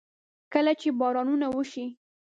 کله 0.53 0.71
چې 0.81 0.89
بارانونه 0.99 1.47
وشي. 1.51 1.85